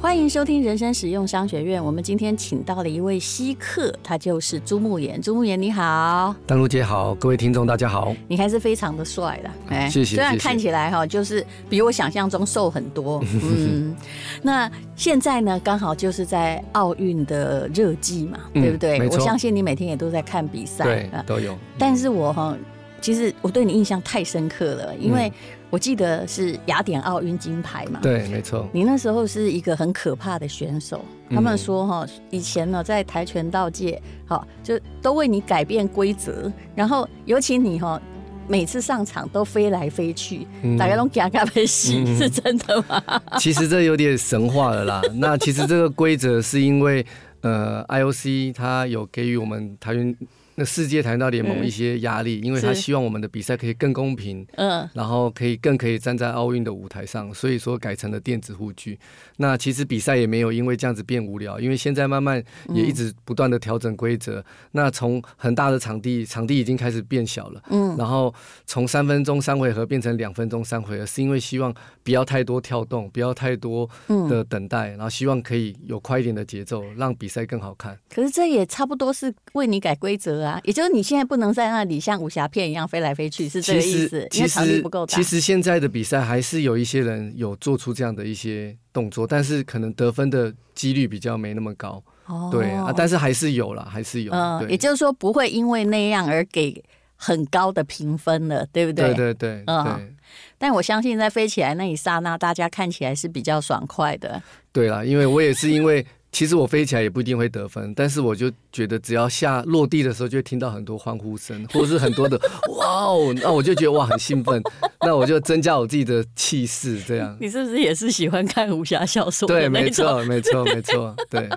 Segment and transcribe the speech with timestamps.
[0.00, 1.84] 欢迎收听人生实用商学院。
[1.84, 5.20] 我们今天请到了一位稀客，他就是朱慕言。
[5.20, 8.16] 朱慕言，你好，丹露姐好，各位听众大家好。
[8.26, 10.16] 你还是非常的帅的，哎，谢谢。
[10.16, 13.22] 虽然看起来哈，就是比我想象中瘦很多。
[13.44, 13.94] 嗯，
[14.40, 19.06] 那现在呢，刚好就是在奥运的热季嘛，嗯、对不对？
[19.06, 21.54] 我相信你每天也都在看比赛，对，都有。
[21.76, 22.56] 但是我哈，
[23.02, 25.30] 其实我对你印象太深刻了，因为。
[25.70, 28.00] 我记得是雅典奥运金牌嘛？
[28.02, 28.68] 对，没错。
[28.72, 31.04] 你那时候是一个很可怕的选手。
[31.30, 38.02] 他们说哈，以前呢在跆拳道界，好就都为你改变规则，然后尤其你哈
[38.48, 40.44] 每次上场都飞来飞去，
[40.76, 43.00] 大家都嘎嘎被洗，是真的吗？
[43.38, 45.00] 其实这有点神话了啦。
[45.14, 47.06] 那其实这个规则是因为
[47.42, 50.16] 呃，IOC 它有给予我们跆拳。
[50.60, 58.98] 那世界跆拳道联盟一些压力，因为他希望我们的比赛可以更公平，嗯，然后可以更可以站在奥运的舞台上，所以说改成了电子护具。
[59.38, 64.44] 那其实比赛也没有因为这样子变无聊，因为现在慢慢也一直不断的调整规则。
[64.72, 68.34] 那从很大的场地，场地已经开始变小了，嗯，然后
[68.66, 73.88] 从三分钟三回合变成两分钟三回合，是因为希望不要太多跳动，不要太多
[74.28, 77.98] 的等待，然后希望可以有快一点的节奏，让比赛更好看。
[78.14, 80.49] 可是这也差不多是为你改规则啊。
[80.64, 84.26] 也就是你现在不能在那里像武侠片一样飞来飞去，是这个意思？
[84.30, 85.14] 其实，因为场地不够大。
[85.14, 92.02] 其实现在的比赛还是有一些人有做出这样的一些动作，但是可能得分的几率比较没那么高。
[92.26, 94.32] 哦，对啊，但是还是有啦，还是有。
[94.32, 96.82] 嗯，也就是说不会因为那样而给
[97.16, 99.12] 很高的评分了，对不对？
[99.14, 99.84] 对对对，嗯。
[99.84, 100.14] 对。
[100.58, 104.42] 但我相信在飞起来那一刹那，大家看起来是比较爽快的。
[104.72, 106.06] 对啦，因为我也是因为。
[106.32, 112.40] 其实我飞起来也不一定会得分，但是我就觉得只要下落地的时候，就会听到很多欢呼声，或者是很多的
[112.78, 114.62] 哇哦，那我就觉得哇很兴奋，
[115.00, 117.36] 那我就增加我自己的气势，这样。
[117.40, 119.48] 你是不是也是喜欢看武侠小说？
[119.48, 121.48] 对，没错，没错， 没错，对，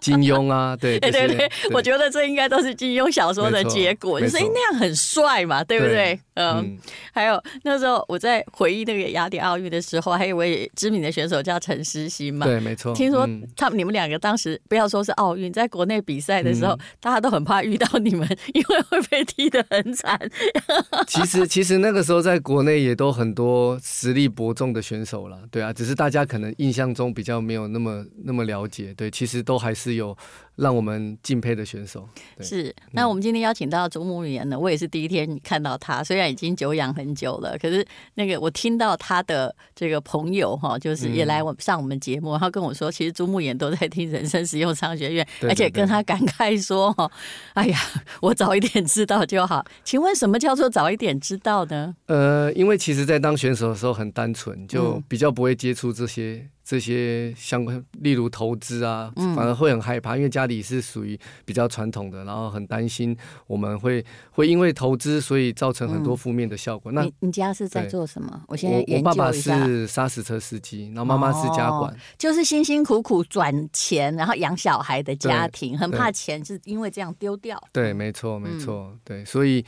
[0.00, 6.12] 金庸啊，对，对对对，我觉得这应该都是金庸小说的结果，就是那样很帅嘛，对不对？
[6.12, 6.78] 嗯，嗯，
[7.12, 12.94] 还有那时候我在回忆那个雅典奥运的时候，还有一位知名的选手叫陈诗欣嘛，对，没错。
[12.94, 14.20] 听说他们你们两个。
[14.20, 20.20] 当时不要说是奥运，在国内比赛的时候，嗯，大家都很怕遇到你们， 因为会被踢得很惨。
[21.08, 30.14] 其实，其实那个时候在国内也都很多实力伯仲的选手了，对啊，只是大家可能印象中比较没有那么那么了解，对，其实都还是有。
[30.56, 32.06] 让我们敬佩的选手
[32.38, 32.74] 是。
[32.92, 47.10] 那我们今天邀请到祖母语言呢，我也是第一天看到他，虽然已经久仰很久了，可是那个我听到他的这个朋友哈，就是也来我上我们节目，他跟我说，其实朱沐言都在听人生实用商学院，而且跟他感慨说哈，
[47.54, 47.78] 哎呀，
[48.20, 49.64] 我早一点知道就好。
[49.84, 51.94] 请问什么叫做早一点知道呢？
[52.06, 56.48] 呃，因为其实，在当选手的时候很单纯，就比较不会接触这些。
[56.70, 63.16] 这些相关，例如投资啊，反而会很害怕，因为家里是属于比较传统的，然后很担心
[63.48, 66.92] 我们会会因为投资，所以造成很多负面的效果。
[66.92, 68.40] 那你你家是在做什么？
[68.46, 77.60] 我现在我爸爸是砂石车司机，然后妈妈是家管，就是辛辛苦苦赚钱，然后养小孩的家庭，很怕钱是因为这样丢掉。
[77.72, 79.64] 对，没错，没错，对，所以。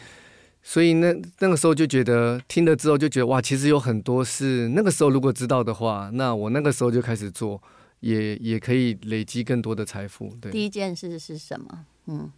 [0.65, 7.61] 所以那那个时候就觉得听了之后就觉得哇，其实有很多是那个时候如果知道的话，那我那个时候就开始做，
[7.99, 10.33] 也也可以累积更多的财富。
[10.41, 11.85] 对，第一件事是什么？
[12.07, 12.31] 嗯，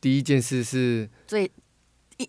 [0.00, 1.48] 第一件事是最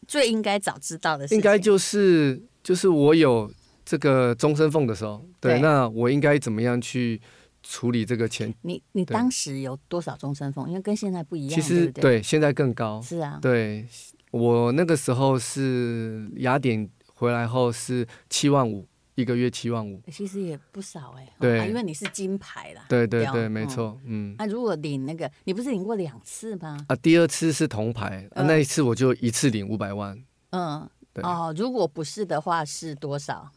[0.08, 3.52] 最应该早知道的事，应该就是就是我有
[3.84, 7.20] 这个终身俸的时候，对，对，那我应该怎么样去
[7.64, 8.54] 处理这个钱？
[8.62, 10.68] 你你当时有多少终身俸？
[10.68, 11.92] 因为跟现在不一样，其实？
[11.92, 13.02] 对，现在更高。
[13.02, 13.88] 是啊，对。
[14.32, 21.34] 我那个时候是雅典回来后是七万五一个月，七万五，其实也不少哎、欸。
[21.40, 22.86] 对，因为你是金牌啦。
[22.88, 24.36] 对对对，没错，嗯。
[24.38, 26.78] 那、啊、如果领那个，你不是领过两次吗？
[26.88, 30.18] 啊，第二次是铜牌，啊、那一次我就一次领五百万。
[30.52, 31.24] 嗯，对。
[31.24, 33.50] 哦，如果不是的话是多少？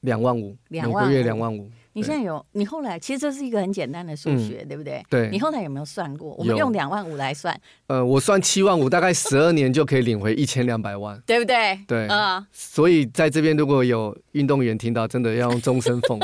[0.00, 1.70] 两万五，两个月两万五。
[1.92, 2.44] 你现在有？
[2.52, 5.04] 你后来其实这是一个很简单的数学，嗯，对不对？
[5.10, 5.28] 对。
[5.30, 6.34] 你后来有没有算过？
[6.38, 7.58] 我们用两万五来算。
[7.88, 11.78] 呃，我算七万五，大概十二年就可以领回一千两百万，对不对？
[11.88, 12.06] 对。
[12.06, 12.46] 啊。
[12.52, 16.20] 所以在这边如果有运动员听到，真的要用终身俸，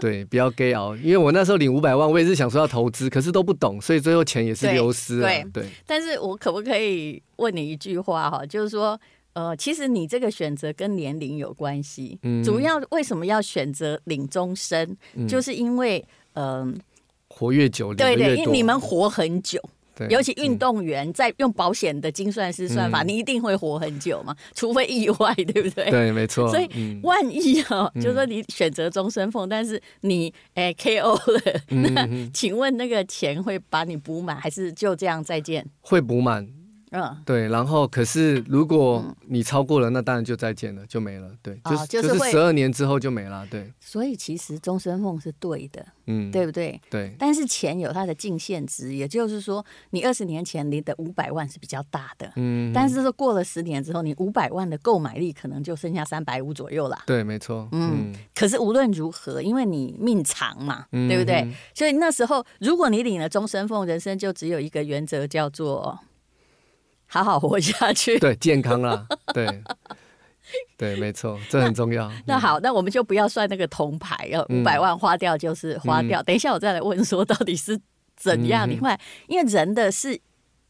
[0.00, 0.96] 对，不要 gay 熬。
[0.96, 5.28] 因为我那时候领五百万，我也是想说要投资，可是都不懂，所以最后钱也是流失了。
[5.28, 5.44] 对。
[5.52, 5.64] 对。
[5.86, 8.44] 但是我可不可以问你一句话哈？
[8.46, 8.98] 就是说。
[9.34, 16.04] 呃，其实你这个选择跟年龄有关系，嗯，主要为什么要选择领终身，嗯，就是因为，
[16.34, 16.74] 嗯，呃，
[17.28, 19.60] 活越久，对对，因为你们活很久，
[19.96, 25.90] 对，尤其运动员在用保险的精算师算法，嗯、你一定会活很久嘛，除非意外，对不对？
[25.90, 26.46] 对，没错。
[26.54, 35.66] 所以万一哈、就是说你选择终身俸，但是你哎 KO 了，嗯、那请问那个钱会把你补满，还是就这样再见？
[35.80, 36.46] 会补满。
[36.96, 41.28] 嗯，对，然后可是如果你超过了，那当然就再见了，就没了。
[41.42, 43.44] 对，就就是十二年之后就没了。
[43.50, 46.80] 对，所以其实终身俸是对的，嗯，对不对？
[46.88, 47.12] 对。
[47.18, 56.96] 但是钱有它的净现值，也就是说，你二十年前你的五百万是比较大的，嗯，但是说过了十年之后，你五百万的购买力可能就剩下三百五左右了。
[57.06, 57.68] 对，没错。
[57.72, 58.14] 嗯。
[58.36, 61.44] 可是无论如何，因为你命长嘛，对不对？
[61.74, 65.98] 所以那时候，如果你领了终身俸，人生就只有一个原则，叫做。
[67.14, 69.62] 好好活下去，对，健康啦，对，
[70.76, 72.08] 对，没错，这很重要。
[72.26, 76.20] 那，那好，那我们就不要算那个铜牌哦，五百万花掉就是花掉。
[76.22, 77.78] 嗯、等一下我再来问说到底是
[78.16, 78.68] 怎样？
[78.68, 80.20] 另外、嗯，因为人的是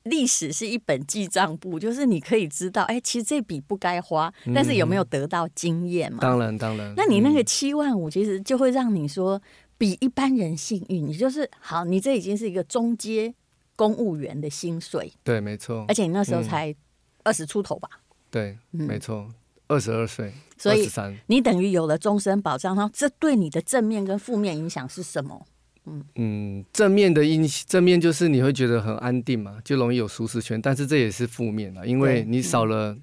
[0.02, 6.18] 历史是一本记账簿，就是你可以知道，哎，其实这笔不该花，但是有没有得到经验嘛？
[6.20, 6.92] 当然，当然。
[6.94, 9.40] 那你那个七万五，其实就会让你说
[9.78, 11.06] 比一般人幸运。
[11.06, 13.34] 你就是好，你这已经是一个中阶。
[13.76, 15.84] 公务员的薪水，对，没错。
[15.88, 16.74] 而且你那时候才
[17.22, 17.88] 二十出头吧？
[17.92, 18.00] 嗯、
[18.30, 19.28] 对，没错，
[19.66, 20.32] 二十二岁。
[20.56, 20.88] 所以
[21.26, 25.46] 你等于有了终身保障，然后这对你的正面跟负面影响是什么？
[25.86, 30.60] 嗯嗯，正面的因正面就是你会觉得很安定嘛，就容易有舒适圈。
[30.62, 33.02] 但是这也是负面啊，因为你少了，嗯、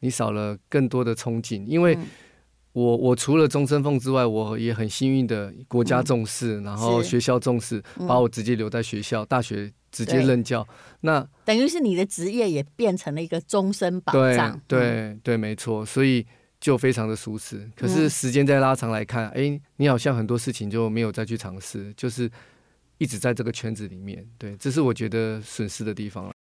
[0.00, 1.96] 你少了更多的憧憬，因为。
[2.72, 10.64] 我我除了终身俸之外，我也很幸运的，国家重视，嗯、然后学校重视，嗯、把我直接留在学校，大学直接任教。
[11.00, 14.60] 那等于是你的职业也变成了一个终身保障。
[14.68, 16.24] 对对、嗯、对，没错，所以
[16.60, 17.68] 就非常的舒适。
[17.74, 22.30] 可是时间再拉长来看，哎、嗯，你好像很多事情就没有再去尝试，就是
[22.98, 24.24] 一直在这个圈子里面。
[24.38, 26.32] 对，这是我觉得损失的地方了。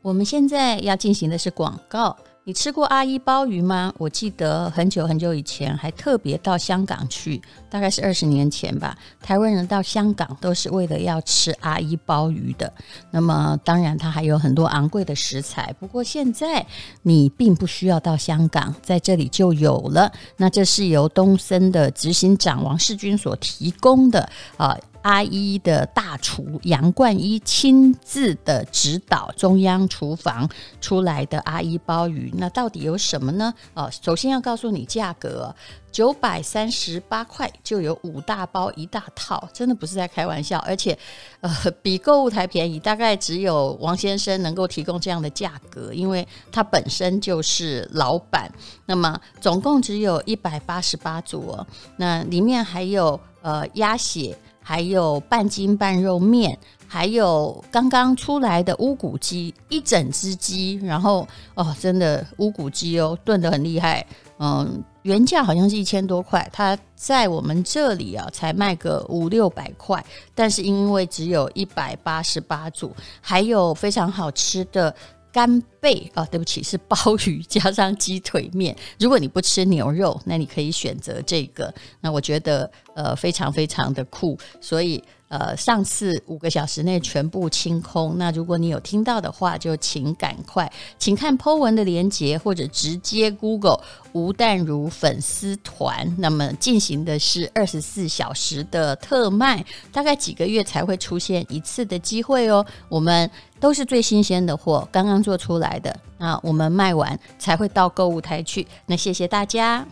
[0.00, 2.16] 我们现在要进行的是广告。
[2.46, 3.90] 你吃过阿一鲍鱼吗？
[3.96, 8.94] 我记得很久很久以前还特别到香港去，大概是二十年前吧。
[9.22, 12.70] 台湾人到香港都是为了要吃阿一鲍鱼的。
[13.10, 16.66] 那么当然它还有很多昂贵的食材，不过现在
[17.00, 20.12] 你并不需要到香港，在这里就有了。
[20.36, 24.78] 那这是由东森的执行长王世军所提供的啊。
[25.04, 30.48] 阿一的大厨杨冠一亲自的指导，中央厨房
[30.80, 33.52] 出来的阿一鲍鱼，那到底有什么呢？
[33.74, 35.54] 哦，首先要告诉你价格，
[35.92, 40.98] 九百三十八块就有五大包一大套，真的不是在开玩笑，而且
[41.42, 41.50] 呃
[41.82, 48.50] 比购物台便宜，大概只有王先生能够提供这样的价格，因为他本身就是老板。
[48.86, 51.66] 那么总共只有一百八十八组哦，
[51.98, 54.34] 那里面还有呃鸭血。
[54.66, 56.58] 还有半筋半肉面，
[56.88, 64.04] 还有刚刚出来的乌骨鸡，一整只鸡，然后哦，真的乌骨鸡哦，炖得很厉害，
[64.38, 70.02] 嗯，原价好像是一千多块，它在我们这里啊才卖个五六百块，
[70.34, 72.90] 但是因为只有一百八十八组，
[73.20, 74.94] 还有非常好吃的。
[75.34, 76.96] 干贝啊，对不起，是鲍
[77.26, 78.74] 鱼 加上鸡腿面。
[79.00, 81.74] 如果你不吃牛肉，那你可以选择这个。
[82.00, 85.02] 那我觉得呃非常非常的酷，所以。
[85.34, 88.16] 呃，上次五个小时内全部清空。
[88.16, 93.80] 那如果你有听到的话，就请赶快，请看 Po 文的连接，或者直接 Google
[94.12, 96.14] 吴淡如粉丝团。
[96.18, 102.64] 那么进行的是二十四小时的特卖，大概几个月才会出现一次的机会哦。
[102.88, 105.98] 我们都是最新鲜的货，刚刚做出来的。
[106.16, 108.64] 那我们卖完才会到购物台去。
[108.86, 109.84] 那谢谢大家。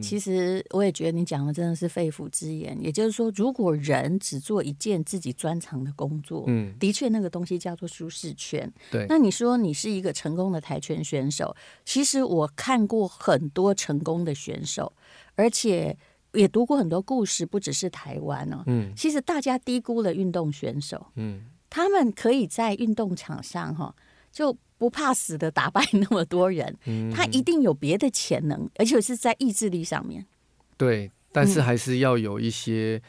[0.00, 8.72] 其实我也觉得你讲的真的是肺腑之言，也就是说，如果人只做一件自己专长的工作，嗯，的确那个东西叫做舒适圈。
[8.90, 14.92] 对，那你说你是一个成功的跆拳选手，其实我看过很多成功的选手，
[15.34, 15.96] 而且
[16.32, 18.62] 也读过很多故事，不只是台湾哦。
[18.66, 23.94] 嗯，其实大家低估了运动选手，嗯，他们可以在运动场上哈
[24.30, 24.56] 就。
[24.78, 30.24] 不怕死的打败那么多人，嗯、他一定有别的潜能，而且是在意志力上面。
[30.76, 33.08] 对，但是还是要有一些，嗯、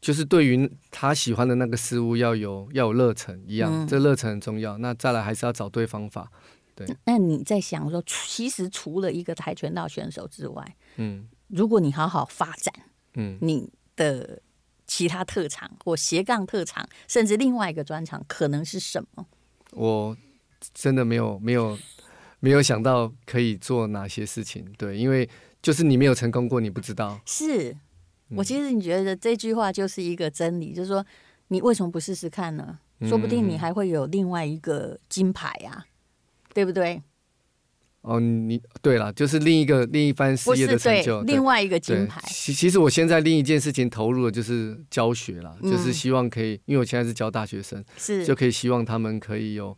[0.00, 4.78] 就是对于他喜欢的那个事物要有要有热忱一样，嗯、这热忱很重要。
[4.78, 6.30] 那再来还是要找对方法。
[6.76, 12.72] 对，那你在想说，其实除了一个跆拳道选手之外，嗯，如果你好好发展，
[13.14, 14.40] 嗯，你的
[14.86, 19.26] 其他特长或斜杠特长，甚至另外一个专长，可能是什么？
[19.72, 20.16] 我。
[20.72, 21.76] 真的没有没有
[22.40, 25.28] 没有想到可以做哪些事情，对，因为
[25.60, 27.20] 就是你没有成功过，你不知道。
[27.26, 27.70] 是，
[28.30, 31.04] 嗯、我其实你觉得这句话就是一个真理，就是说
[31.48, 32.78] 你为什么不试试看呢？
[33.08, 35.84] 说不定你还会有另外一个金牌啊，
[36.54, 37.02] 对不对？
[38.02, 42.22] 哦，你对了，就是另一个另一番事业的成就，另外一个金牌。
[42.26, 49.76] 其其实我现在另一件事情投入的就是教学了，嗯、就是希望可以，因为我现在是教大学生，是就可以希望他们可以有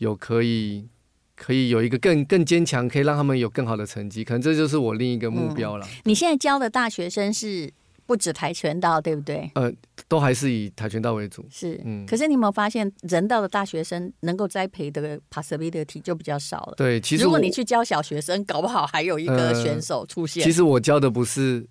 [0.00, 0.86] 有可以
[1.34, 5.86] 可以有一个更更坚强，可以让他们有更好的成绩，可能这就是我另一个目标了。
[5.86, 7.72] 嗯、你现在教的大学生是？
[8.06, 9.48] 不止跆拳道，对不对？
[9.54, 9.72] 呃，
[10.08, 11.46] 都还是以跆拳道为主。
[11.48, 12.04] 是，嗯。
[12.04, 16.74] 可是你有没有发现，人道的大学生能够栽培的 possibility 就比较少了？
[16.76, 20.42] 对，其实如果你去教小学生，搞不好还有一个选手出现。
[20.42, 21.64] 呃、其实我教的不是，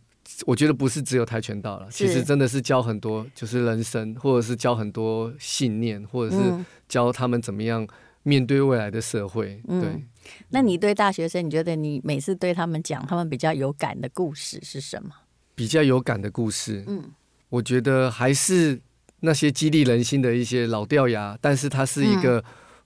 [0.46, 1.90] 我觉得不是只有跆拳道了。
[1.92, 6.42] 其实真的是教很多，就是人生，或者是教很多信念，或者是
[6.88, 7.86] 教他们怎么样
[8.24, 9.62] 面对未来的社会。
[9.68, 10.04] 嗯、对。
[10.50, 15.10] 那你对大学生，你觉得你每次对他们讲他们比较有感的故事是什么？
[15.56, 17.12] 比较有感的故事，嗯，
[17.50, 18.80] 我觉得还是
[19.22, 22.44] 那些激励人心的一些老掉牙，但是它是一个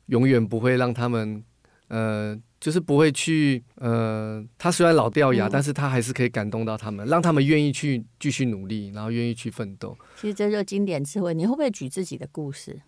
[0.08, 1.44] 永远不会让他们，
[1.90, 9.96] 呃，就是不会去，呃，他虽然老掉牙，但是他还是可以感动到他们，让他们愿意去继续努力，然后愿意去奋斗。
[10.16, 11.34] 其实这就是经典智慧。
[11.34, 12.82] 你会不会举自己的故事？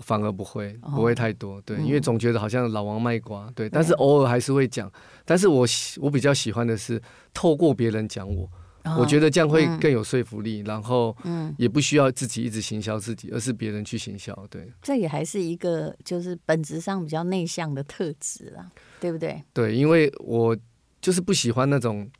[0.00, 4.90] 反而不会，不会太多，对，因为总觉得好像老王卖瓜，对，但是偶尔还是会讲。
[5.24, 7.00] 但是我喜，我比较喜欢的是
[7.32, 8.50] 透过别人讲我。
[8.98, 11.14] 我觉得这样会更有说服力，嗯、然后
[11.58, 14.34] 也不需要自己一直行销自己，而是别人去行销。
[14.48, 19.44] 对，这也还是一个就是本质上比较内向的特质啦，对不对？
[19.52, 20.56] 对，因为我
[20.98, 22.10] 就是不喜欢那种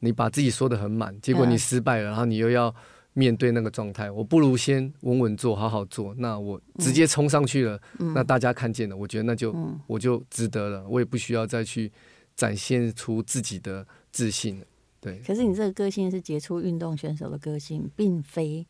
[0.00, 2.72] 你把自己说的很满，结果你失败了，然后你又要
[3.14, 4.10] 面对那个状态。
[4.10, 9.54] 我不如先稳稳做好好做，那我直接冲上去了，嗯、那大家看见了，我觉得那就
[9.86, 11.90] 我就值得了，我也不需要再去
[12.34, 14.66] 展现出自己的自信了。
[15.00, 18.64] 对，可是你这个个性是杰出运动选手的个性，并非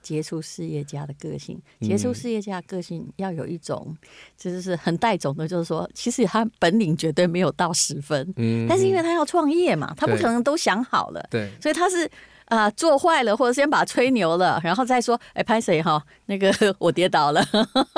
[0.00, 1.60] 杰出事业家的个性。
[1.80, 3.96] 杰出事业家的个性要有一种，
[4.36, 12.08] 其实是很带种的，就是说，其实他本领绝对没有到十分，嗯，但是因为他要创业嘛，他不可能都想好了，对，所以他是
[12.52, 16.04] 啊、呃，做坏了或者先把吹牛了，然后再说，哎，拍谁哈？
[16.26, 17.42] 那个我跌倒了，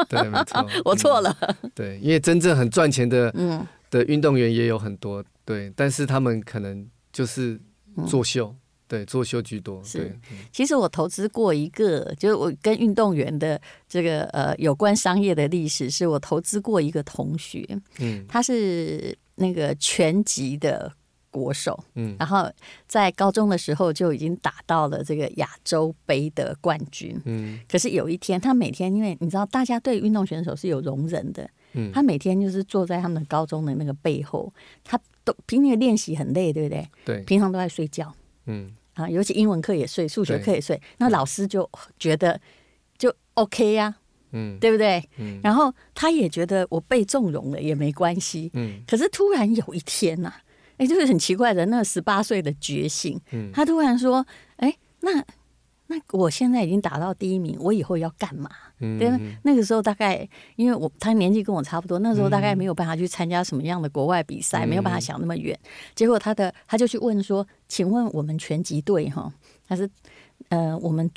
[0.08, 1.36] 对，没 错，我错了，
[1.74, 7.60] 对，因为真正很赚钱的，嗯，的运动员也有很多，对，但是他们可能就是。
[8.08, 8.58] 作秀，嗯、
[8.88, 9.80] 对，作秀居多。
[9.84, 10.18] 是，对
[10.50, 17.64] 其实我投资过一个，就是我跟运动员的这个呃有关商业的历史，是我投资过一个同学，
[18.00, 20.92] 嗯，他是那个拳击的
[21.34, 22.48] 国手，嗯，然后
[22.86, 34.52] 在高中的时候就已经打到了这个亚洲杯的冠军，嗯，可是有一天，他每天因为你知道，大家对运动选手是有容忍的，嗯，他每天就是坐在他们高中的那个背后，
[34.84, 34.96] 他。
[35.26, 36.86] 都平时练习很累，对不对？
[37.02, 38.14] 对，平常都在睡觉。
[38.44, 40.78] 嗯啊，尤其英文课也睡，数学课也睡。
[40.98, 41.66] 那老师就
[41.98, 42.38] 觉得
[42.98, 43.96] 就 OK 呀、啊，
[44.32, 45.02] 嗯，对不对？
[45.16, 48.50] 嗯，然后他也觉得我被纵容了也没关系。
[48.52, 50.36] 嗯，可是突然有一天呐、啊，
[50.76, 54.26] 哎，就是很奇怪的，那十八岁的觉醒，嗯，他突然说，
[54.56, 55.24] 哎，那。
[55.86, 58.48] 那我现在已经打到第一名，我以后要干嘛？
[58.80, 59.12] 嗯、对，
[59.42, 60.26] 那个时候大概
[60.56, 65.56] 因为我他年纪跟我差不多，那时候大概没有办法去参加什么样的国外比赛，嗯、没有办法想那么远。
[65.94, 69.30] 结果他的他就去问说：“请问我们拳击队哈，
[69.68, 69.88] 他是
[70.48, 71.08] 呃我们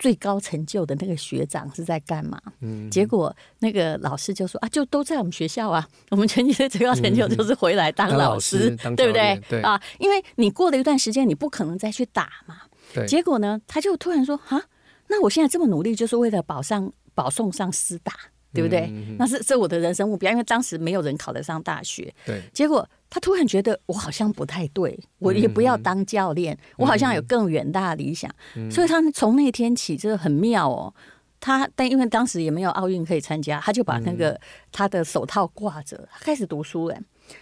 [0.00, 9.40] 最高成就的那个学长是在干嘛？”嗯、结果那个老师就说：“啊，就都在我们学校啊，我们全级的最高成就就是回来当老师，嗯、对不对？
[9.48, 14.60] 对啊，因为你过了一段时间，你不可能再去打嘛。”对结果呢，他就突然说：“啊，
[15.06, 18.12] 那我现在这么努力，就是为了保上保送上师大，
[18.52, 18.90] 对不对？
[19.18, 22.12] 那是这我的人生目标，因为当时没有人考得上大学。
[22.26, 28.30] 对，结果他突然觉得我好像不太对，我也不要当教练，嗯、我好像有更远大的理想。
[28.56, 30.94] 嗯、所以他从那天起，这个很妙哦。
[31.40, 34.40] 他但因为当时也没有奥运可以参加，他就把那个、嗯、
[34.72, 36.96] 他的手套挂着，他开始读书了。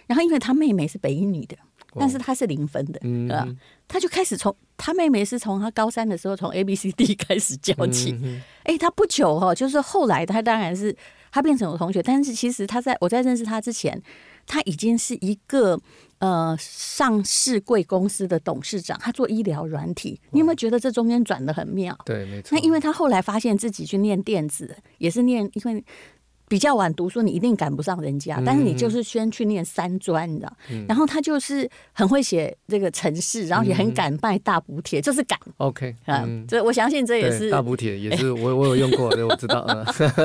[0.07, 1.55] 然后因为他妹妹是北一女的。”
[1.95, 3.47] 但是他是零分的，嗯、啊，
[3.87, 8.15] 他就开始从他妹妹是从他高三的时候从 A B C D 开始教起，
[8.61, 10.95] 哎、他不久哈、哦，就是后来他当然是
[11.31, 13.99] 他变成我同学，但是其实他在我在认识他之前，
[14.49, 15.79] 他已经是一个
[16.17, 21.97] 呃上市贵公司的董事长，他做医疗软体，你有没有觉得这中间转的很妙？
[22.03, 22.57] 对，没错。
[22.57, 25.85] 那因为他后来发现自己去念电子，也是念因为。
[26.49, 28.37] 比较晚读书，你一定赶不上人家。
[28.39, 30.51] 嗯、但是你就是先去念三专，你知道？
[30.71, 35.39] 嗯、然后他就是很会写这个城市，然后也很敢卖大补帖，就是敢。
[35.57, 39.63] OK，嗯，这我相信这也是大补帖，也是 我我有用过，对，我知道。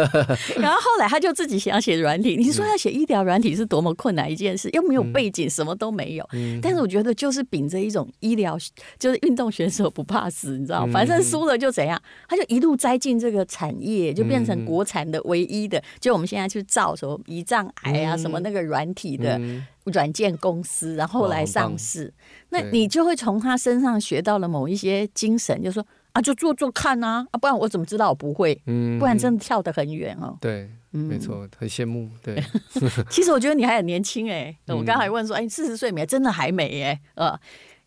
[0.56, 2.36] 然后后来他就自己想写软体。
[2.36, 6.26] 你说要写医疗软体是多么困难一件事，又没有背景，什么都没有。
[6.32, 8.58] 嗯、但是我觉得就是秉着一种医疗，
[8.98, 10.86] 就是运动选手不怕死，你知道？
[10.86, 19.38] 反正输了就怎样，他就一路栽进这个产业，就变成国产的唯一的，就我们现在去造什么胰脏癌啊，什么那个软体的
[19.84, 22.12] 软件公司，然后来上市。
[22.48, 28.58] 那你就会从他身上学到了某一些精神，就是说啊，就做做看啊，啊，不然我怎么知道我不会？
[28.66, 30.38] 嗯，不然真的跳得很远哦。
[30.40, 32.08] 对，没错，很羡慕。
[32.22, 32.42] 对，
[33.10, 34.56] 其实我觉得你还很年轻哎。
[34.68, 36.06] 我刚才问说，哎，四十岁没？
[36.06, 37.00] 真的还没哎。
[37.14, 37.38] 呃，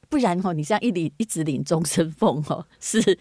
[0.09, 3.17] 不然哦，你这样一领一直领终身俸哦，是。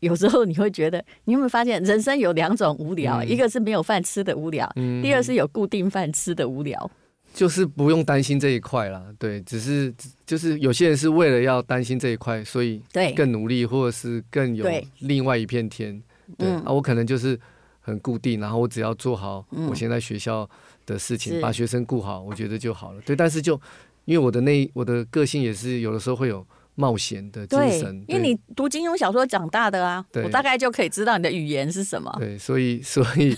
[0.00, 6.90] 有时候你会觉得，你有没有发现，人生有两种无聊，嗯、一个是没有饭吃的无聊，嗯、第二是有固定饭吃的无聊。
[7.34, 14.64] 就是不用担心这一块啦，对，只是就是有些人是为了要担心这一块，所以对更努力，或者是更有
[15.00, 16.02] 另外一片天。
[16.36, 17.38] 对，啊，我可能就是
[17.80, 20.48] 很固定，然后我只要做好我现在学校
[20.86, 23.00] 的事情，嗯、把学生顾好，我觉得就好了。
[23.02, 23.60] 对，但是就
[24.06, 26.44] 因为我的那我的个性也是有的时候会有。
[26.78, 32.14] 冒险的精神，因为你读金庸小说长大的啊，我大概就可以知道你的语言是什么。
[32.20, 33.36] 对，所以 所以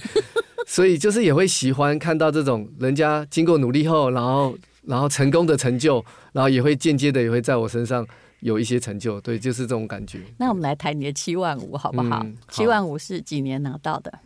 [0.67, 8.07] 所以就是也会喜欢看到这种人家经过努力后，然后然后成功的成就，然后也会间接的也会在我身上
[8.41, 9.19] 有一些成就。
[9.23, 10.21] 对，就是这种感觉。
[10.37, 12.23] 那我们来谈你的七万五好不好？
[12.51, 14.19] 七万五是几年拿到的？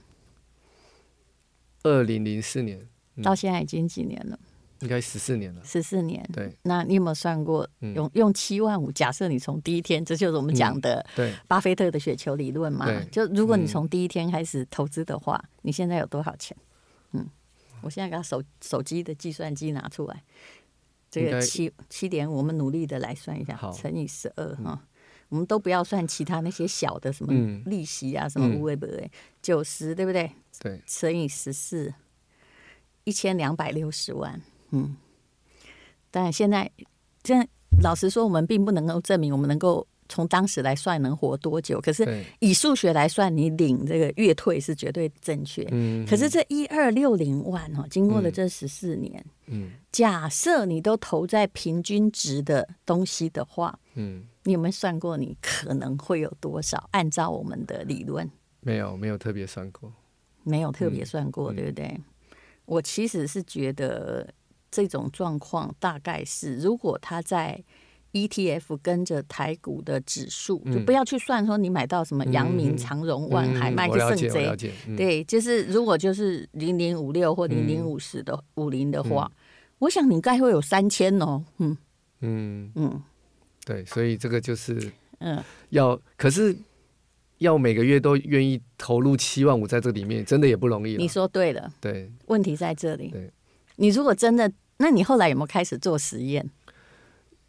[1.85, 2.81] 二零零四年，
[3.23, 4.37] 到现在已经几年了？
[4.81, 6.23] 应该十四年了，十四年。
[6.33, 8.93] 对，那你有没有算过用用七万五？
[8.93, 12.87] 假设你从第一天，这就是我们讲的对巴菲特的雪球理论嘛？
[13.11, 16.57] 就如果你从第一天开始投资的话，你现在有多少钱？
[17.13, 17.27] 嗯，
[17.81, 20.23] 我现在把手手机的计算机拿出来，
[21.11, 24.87] 这个七七点五，我们努力的来算一下，乘以十二哈，
[25.29, 27.33] 我们都不要算其他那些小的什么
[27.65, 30.31] 利息啊，什么五位不对，九十对不对？
[30.59, 31.95] 对，乘以十四，
[33.05, 34.43] 一千两百六十万。
[34.75, 34.97] 嗯，
[36.11, 36.71] 但现在，
[37.23, 37.49] 现在
[37.83, 41.81] 老实说，我们并不能够证明我们能够从当时来算能活多久。
[41.81, 45.67] 可是以数学来算，你领这个月退是绝对正确。
[45.71, 56.89] 嗯，可是这一二六零万哦，经过了这十四年，嗯，假设你都投在平均值的东西的话，嗯，你有没有算过你可能会有多少？
[56.93, 59.93] 按照我们的理论，没有，没有特别算过，
[60.45, 62.01] 没有特别算过，对不对？
[62.67, 64.33] 我其实是觉得。
[64.75, 67.63] 这种状况大概是，如果他在
[68.13, 74.53] ETF 跟着台股的指数，嗯、就不要去算说你买到什么阳明、长荣、万海、卖就剩贼。
[74.97, 79.37] 对，就是如果就是零零五六或零零五十的五零的话，嗯、
[79.79, 81.45] 我想你应该会有三千哦。
[81.59, 81.77] 嗯
[82.21, 83.03] 嗯嗯，
[83.65, 86.57] 对，所以这个就是 嗯，要可是
[87.39, 90.97] 要每个月都愿意投入七万五在这里面，真的也不容易。
[90.97, 93.09] 你说对了，对，问题在这里。
[93.11, 93.33] 对，
[93.77, 94.51] 你如果真的。
[94.79, 96.49] 那你后来有没有开始做实验？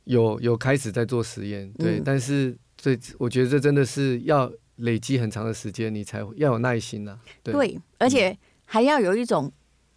[0.06, 2.00] 有，有开始在做实验，对。
[2.00, 7.20] 嗯、但是这，我觉得这真的是要累积很长的时间，你才要有耐心啊。
[7.42, 9.52] 对，对，而且还要有一种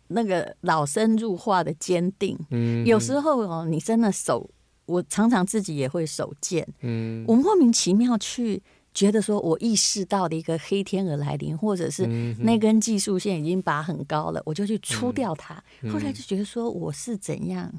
[0.08, 2.38] 那个老生入化的坚定。
[2.50, 4.48] 嗯，有时候哦，你真的手，
[4.86, 6.66] 我常常自己也会手贱。
[6.80, 8.62] 嗯，我莫名其妙去。
[8.98, 12.04] 觉得说，我意识到的一个黑天鹅来临，或者是
[12.40, 15.54] 那根技术线已经拔很高了，我就去出掉它。
[15.88, 17.72] 后来就觉得说，我是怎样，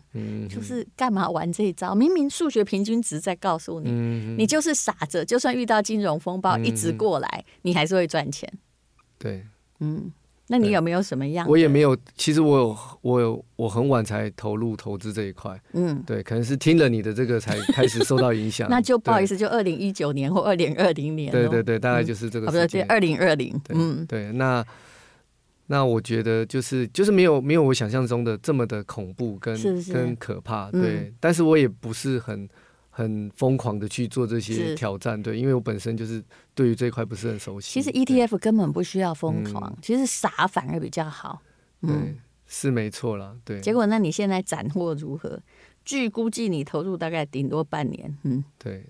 [0.47, 1.93] 就是干嘛玩这一招？
[1.93, 3.91] 明明数学平均值在告诉你，
[4.37, 8.49] 你就是傻着，就算遇到金融风暴一直过来，你还是会赚钱。
[9.17, 9.45] 对，
[9.81, 10.09] 嗯。
[10.51, 11.47] 那你有没有什么样？
[11.47, 15.57] 我也没有，其实我有，我有，我很晚才投入投资这一块。
[15.73, 18.67] 嗯，对，可能是听了你的这个才 开始受到影响。
[18.67, 21.31] 那就不好意思，就二零一九年或二零二零年。
[21.31, 22.85] 对对对，大概就是这个时间。
[22.89, 23.61] 二零二零。
[23.69, 24.65] 嗯，对，那
[25.67, 29.55] 那我觉得就是就是没有没有我想象中的这么的恐怖跟
[29.93, 30.71] 跟可怕。
[30.71, 32.49] 对，但是我也不是很。
[32.99, 36.21] 很疯狂的去做这些挑战，对，因为我本身就是
[36.53, 37.71] 对于这一块不是很熟悉。
[37.71, 41.41] 其实 ETF 根本不需要疯狂，嗯、其实傻反而比较好。
[41.81, 43.33] 对，嗯、是没错啦。
[43.45, 43.61] 对。
[43.61, 45.41] 结果，那你现在斩获如何？
[45.85, 48.17] 据估计，你投入大概顶多半年。
[48.23, 48.85] 嗯，对。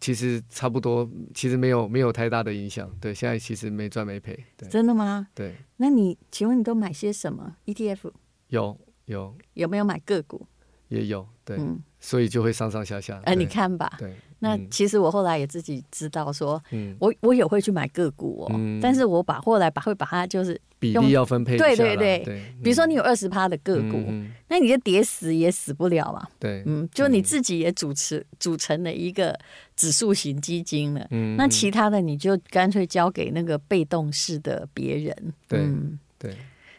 [0.00, 2.90] 其实差不多，其实没有没有太大的影响。
[3.00, 4.36] 对，现在其实没赚没赔。
[4.56, 4.68] 对。
[4.68, 5.28] 真的吗？
[5.32, 5.54] 对。
[5.76, 8.10] 那你请问你都买些什么 ETF？
[8.48, 9.32] 有有。
[9.54, 10.44] 有没有买个股？
[10.88, 11.28] 也有。
[11.44, 11.56] 对。
[11.58, 11.80] 嗯。
[12.06, 13.20] 所以就会上上下下。
[13.24, 18.78] 哎，你看吧，对，那其实我后来也自己知道说，嗯，我我也会去买个股哦，嗯。
[18.80, 22.22] 但是我把后来把会把它就是比例要分配对对对。
[22.24, 26.24] 对，比如说你有二十趴的个股，嗯那你就跌死也死不了嘛。
[26.38, 29.36] 对，嗯，就你自己也主持组成了一个
[29.74, 31.04] 指数型基金了。
[31.10, 31.36] 嗯。
[31.36, 35.12] 那其他的你就干脆交给那个被动式的别人。
[35.48, 36.36] 对嗯，对，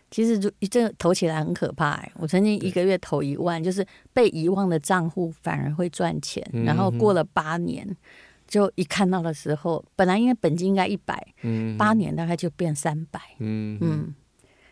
[0.09, 2.11] 其实就这投起来很可怕、欸。
[2.15, 6.45] 我曾经一个月投一万，就是被遗忘的账户反而会赚钱。
[6.53, 7.85] 嗯然后过了八年，
[8.47, 13.19] 就一看到的时候，本来因为本金应该一百，嗯八年大概就变三百。
[13.39, 14.15] 嗯嗯，嗯，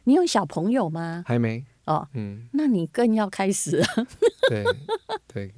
[0.06, 1.24] 你有小朋友吗？
[1.28, 3.86] 还没，哦，嗯，那你更要开始了。
[4.50, 4.64] 对
[5.28, 5.54] 对，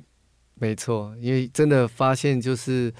[0.55, 2.93] 没错，因为真的发现就是。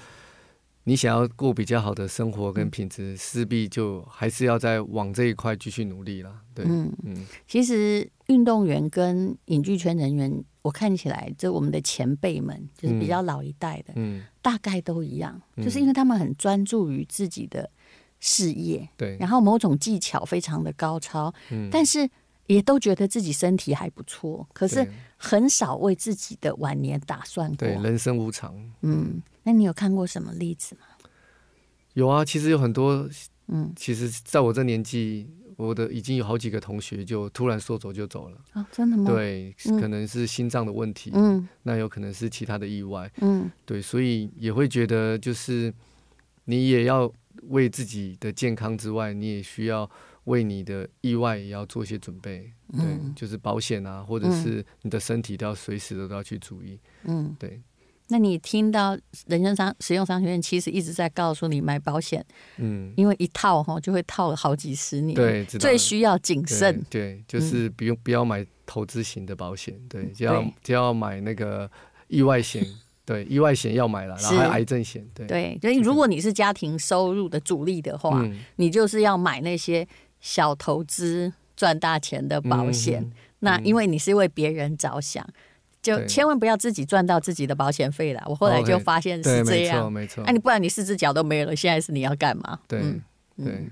[0.88, 6.40] 你想要过比较好的生活跟品质，势必就还是要再往这一块继续努力啦。
[6.54, 6.90] 对，嗯。
[7.04, 15.62] 嗯，其实运动员跟影剧圈人员，我看起来，就我们的前辈们，就是比较老一代的，嗯，大概都一样，嗯。
[15.62, 17.70] 就是因为他们很专注于自己的
[18.18, 22.08] 事业，对，然后某种技巧非常的高超，嗯，但是
[22.48, 27.56] 也都觉得自己身体还不错，可是很少为自己的晚年打算过。
[27.56, 28.54] 对，人生无常。
[28.82, 30.80] 嗯，那你有看过什么例子吗？
[31.92, 33.08] 有啊，其实有很多，
[33.48, 38.38] 嗯，其实在我这年纪，我的已经有好几个同学就突然说走就走了。
[38.52, 43.10] 啊，真的吗？，对，嗯可能是心脏的问题，嗯那有可能是其他的意外。
[43.20, 45.72] 嗯对，所以也会觉得就是
[46.44, 47.12] 你也要
[47.48, 49.90] 为自己的健康之外，你也需要
[50.28, 52.50] 为你的意外也要做一些准备。
[52.72, 56.78] 对，嗯就是保险啊，或者是你的身体都要随时的都要去注意。
[57.04, 57.34] 嗯。
[57.38, 57.60] 对，
[58.08, 62.24] 那你听到人生商使用商学院其实一直在告诉你买保险，
[62.56, 66.86] 嗯，因为一套哈就会套好几十年，对，最需要谨对慎。
[66.88, 71.70] 对，就是不用不要买投资型的保险，对，就要就要买那个
[72.08, 72.64] 意外险，
[73.04, 79.86] 对，意外险要买了，然后还有癌症险，对，对，所以如果你是家庭收入的主力的话，嗯，你就是要买那些
[80.20, 83.02] 小投资赚大钱的保险。
[83.02, 85.24] 嗯那因为你是为别人着想，
[85.80, 88.20] 就千万不要自己赚到自己的保险费了。
[88.26, 89.92] 我后来就发现，是这样。
[89.92, 92.58] 没错，那、你不然你四只脚都没有了，现在是你要干嘛？
[92.66, 93.00] 对嗯
[93.36, 93.70] 对，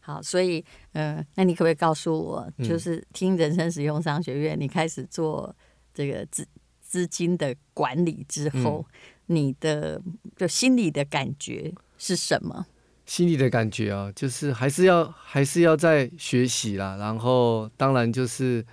[0.00, 5.56] 好，所以呃，那你可不可以告诉我，嗯就是听人生使用商学院，你开始做
[5.94, 6.46] 这个资
[6.82, 9.98] 资金的管理之后，嗯你的
[10.36, 12.66] 就心里的感觉是什么？
[13.04, 18.64] 心里的感觉啊，就是还是要还是要在学习啦，然后当然就是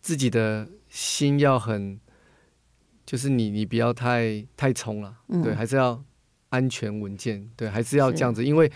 [0.00, 1.98] 自己的心要很，
[3.06, 5.42] 就是你你不要太太冲了，嗯。
[5.42, 6.02] 对，还是要
[6.50, 8.70] 安全稳健，对，还是要这样子，因为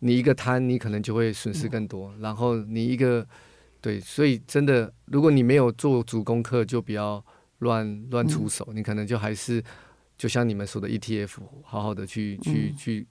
[0.00, 3.26] 你一个贪，你可能就会损失更多，然后你一个
[3.80, 7.24] 对，所以真的，如果你没有做足功课，就不要
[7.58, 9.62] 乱乱出手，你可能就还是
[10.16, 13.06] 就像你们说的 ETF，好好的去去去去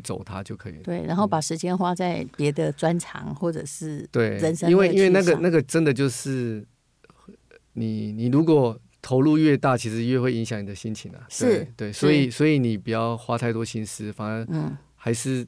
[0.00, 0.82] 走它就可以了。
[0.82, 6.66] 对，然后把时间花在别的专长或者是对，人生因为因为那个那个真的就是
[7.74, 11.26] 你你如果投入越大，其实越会影响你的心情啊。
[11.28, 15.46] 是对对，所以所以你不要花太多心思，反而嗯，还是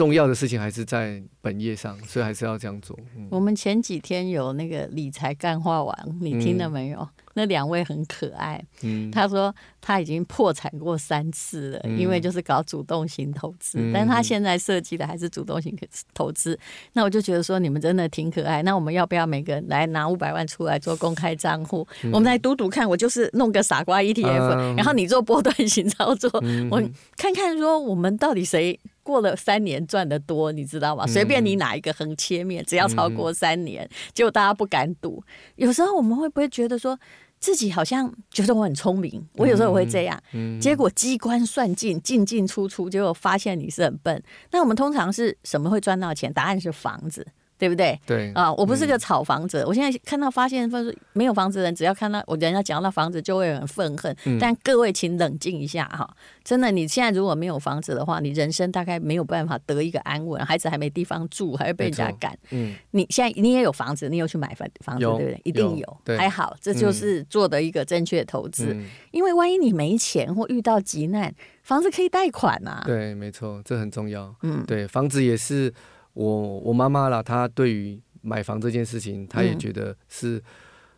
[0.00, 2.98] 重要的事情还是在本业上，所以还是要这样做。
[3.14, 7.06] 嗯，我们前几天有那个理财干话王，你听了没有？
[7.34, 8.60] 那两位很可爱。
[8.82, 15.76] 嗯他说他已经破产过三次了，嗯因为就是搞主动型投资，嗯但他现在设计的还是主动型
[16.14, 16.58] 投资。
[16.94, 18.62] 那我就觉得说你们真的挺可爱。
[18.62, 21.86] 那我们要不要每个人来拿五百万出来做公开账户？
[22.04, 26.80] 我们来赌赌看，我就是弄个傻瓜 ETF，、嗯然后你做波段型操作，嗯我
[27.18, 31.06] 看看说我们到底谁过了三年赚的多，你知道吗？
[31.06, 35.22] 随便你哪一个横切面，只要超过三年，结果大家不敢赌。
[35.56, 36.98] 有时候我们会不会觉得说？
[37.40, 44.22] 自己好像觉得我很聪明，我有时候我会这样，嗯结果机关算尽，进进出出，结果发现你是很笨。
[44.50, 46.30] 那我们通常是什么会赚到钱？
[46.30, 47.26] 答案是房子。
[47.60, 48.00] 对不对？
[48.06, 49.66] 对啊，我不是个炒房者。
[49.66, 50.80] 我现在看到发现，说
[51.12, 54.16] 没有房子的人，只要看到我人家讲到房子，就会很愤恨。
[54.40, 56.08] 但各位请冷静一下哈，
[56.42, 62.34] 真的，你现在如果没有房子的话，你人生大概没有办法得一个安稳，孩子还没地方住，还会被人家赶。
[62.50, 65.40] 嗯，你现在你也有房子，你有去买房房子，对不对？
[65.44, 68.72] 一定有，对还好，这就是做的一个正确投资。
[68.72, 72.80] 嗯因为万一你没钱或遇到急难，房子可以贷款啊。
[72.86, 74.32] 对，没错，这很重要。
[74.42, 75.72] 嗯，对，房子也是
[76.12, 80.42] 我我妈妈啦，她对于买房这件事情，她也觉得是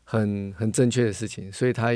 [0.05, 1.89] 很很正确的事情，所以她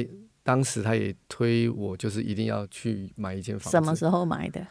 [0.43, 3.71] 当时她也推我，就是一定要去买一间房子。
[3.71, 4.67] 什么时候买的？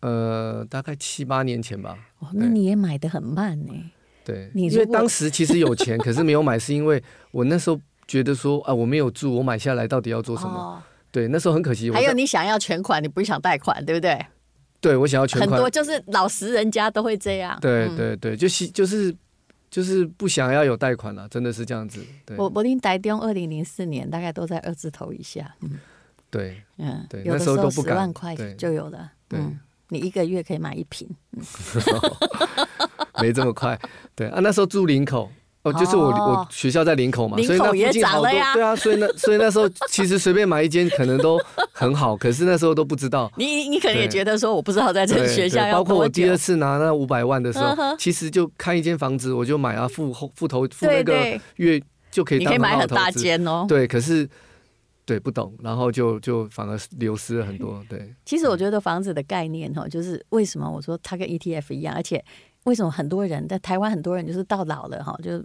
[0.00, 1.96] 呃，大概七八年前吧。
[2.18, 3.72] 哦，那你也买的很慢呢。
[4.24, 10.52] 对，你因为当时其实有钱，可是没有买，是因为我那时候觉得说啊，我没有住，我买下来到底要做什么？
[10.52, 11.90] 哦对，那时候很可惜。
[11.90, 14.18] 还有你想要全款，你不想贷款，对不对？
[14.82, 15.50] 对，我想要全款。
[15.52, 17.56] 很多就是老实人家都会这样。
[17.60, 19.14] 对对对，就是就是
[19.70, 22.04] 就是不想要有贷款了，真的是这样子。
[22.26, 25.54] 对，我我听台中二零零四年大概都在二字头以下。
[25.60, 25.78] 嗯，
[26.28, 29.12] 对，嗯，对，有的时候十万块就有了。
[29.28, 29.38] 对，
[29.88, 31.08] 你一个月可以买一瓶。
[33.22, 33.78] 没这么快。
[34.16, 35.30] 对啊，那时候住林口。
[35.62, 43.30] 哦，就是我我学校在林口嘛，所以那附近好多，对啊，所以那所以那时候其实随便买一间可能都很好，可是那时候都不知道。
[43.36, 45.70] 你你可能也觉得说我不知道在这个学校。
[45.70, 52.38] 包括我第二次拿那五百万的时候，其实就看一间房子我就买啊，付后付头付那个月就可以。
[52.38, 53.64] 你可以买很大间哦。
[53.68, 54.28] 对，可是
[55.06, 57.80] 对不懂，然后就就反而流失了很多。
[57.88, 62.24] 对，其实我觉得房子的概念哈，就是为什么我说它跟 ETF 一样，而且。
[62.64, 65.44] 为什么很多人在台湾，很多人就是到老了哈，就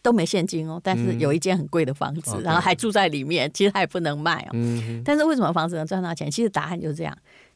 [0.00, 4.50] 都没现金哦，但是有一间很贵的房子，嗯、然后还住在里面，其实他也不能卖哦。
[4.54, 6.30] 嗯、但是为什么房子能赚到钱？
[6.30, 7.14] 其实答案就是这样，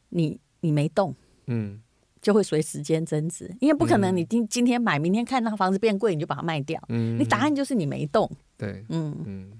[0.09, 1.15] 你你没动，
[1.47, 1.81] 嗯，
[2.21, 6.79] 就会随时间增值，因为不可能你今今天买，明天看那个房子变贵，你就把它卖掉。
[6.89, 8.29] 嗯，你答案就是你没动。
[8.57, 9.51] 对，嗯嗯，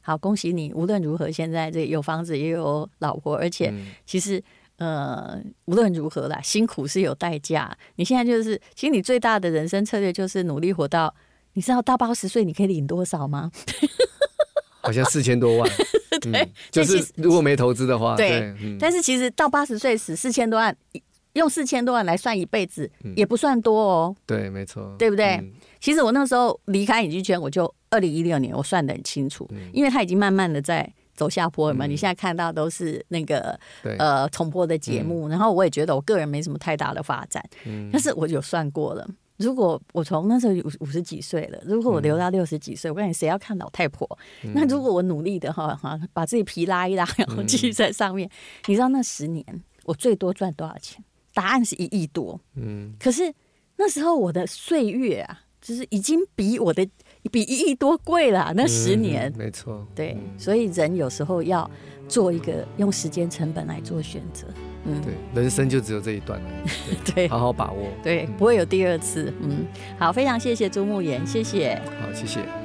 [0.00, 3.70] 好，恭喜你，无论如何，现在这有房子也有老婆，而且
[4.06, 4.42] 其实。
[4.76, 7.76] 呃，无论如何啦，辛苦是有代价。
[7.94, 11.14] 你现在就是，其实你最大的人生策略就是努力活到，
[11.52, 13.52] 你知道到八十岁你可以领多少吗？
[14.82, 15.70] 好像四千多万。
[16.20, 18.16] 对、嗯，就是如果没投资的话。
[18.16, 20.76] 对，但是其实到八十岁时，四千多万，
[21.34, 24.16] 用四千多万来算一辈子，也不算多哦。
[24.26, 25.36] 对，没错，对不对？
[25.36, 30.92] 嗯、其实我那时候离开影剧圈，我就二零一六年，我算得很清楚，嗯、因为他已经慢慢的在。
[31.14, 31.86] 走下坡了嘛？
[31.86, 37.42] 你现在看到都是那个呃重播的节目，然后我也觉得我个人没什么太大的发展。
[37.92, 44.06] 但是我有算过了，如果我从那时候五五十几岁了，如果我留到六十几岁，我感觉谁要看老太婆？
[44.54, 48.28] 那如果我努力的哈哈，把自己皮拉一拉，然后继续在上面，
[48.66, 49.44] 你知道那十年
[49.84, 51.02] 我最多赚多少钱？
[51.32, 52.40] 答案是一亿多。
[52.56, 53.32] 嗯，可是
[53.76, 56.88] 那时候我的岁月啊，就是已经比我的。
[57.30, 61.68] 比一亿多贵了，那十年，嗯、没错，对，所以人有时候要
[62.08, 64.46] 做一个用时间成本来做选择，
[64.84, 66.48] 嗯，对，人生就只有这一段了，
[67.06, 69.66] 对，对好好把握，对，不会有第二次，嗯，
[69.98, 72.63] 好，非常谢谢朱慕言，谢谢，好，谢谢。